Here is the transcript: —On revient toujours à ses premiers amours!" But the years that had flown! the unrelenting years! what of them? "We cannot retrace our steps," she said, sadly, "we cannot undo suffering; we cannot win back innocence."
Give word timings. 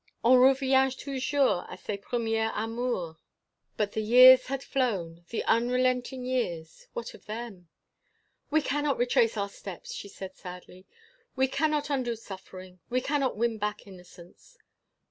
—On 0.23 0.35
revient 0.35 0.89
toujours 0.97 1.63
à 1.69 1.77
ses 1.77 1.95
premiers 2.01 2.49
amours!" 2.55 3.17
But 3.77 3.91
the 3.91 4.01
years 4.01 4.41
that 4.47 4.47
had 4.47 4.63
flown! 4.63 5.23
the 5.29 5.43
unrelenting 5.43 6.25
years! 6.25 6.87
what 6.93 7.13
of 7.13 7.27
them? 7.27 7.69
"We 8.49 8.63
cannot 8.63 8.97
retrace 8.97 9.37
our 9.37 9.47
steps," 9.49 9.93
she 9.93 10.07
said, 10.09 10.35
sadly, 10.35 10.87
"we 11.35 11.47
cannot 11.47 11.91
undo 11.91 12.15
suffering; 12.15 12.79
we 12.89 12.99
cannot 12.99 13.37
win 13.37 13.59
back 13.59 13.85
innocence." 13.85 14.57